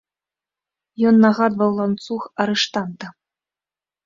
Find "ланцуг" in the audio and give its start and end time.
1.81-2.21